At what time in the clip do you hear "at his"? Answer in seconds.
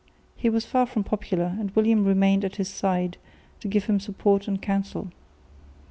2.43-2.67